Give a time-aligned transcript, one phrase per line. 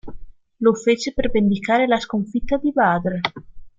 [0.57, 3.19] Lo fece per vendicare la sconfitta di Badr.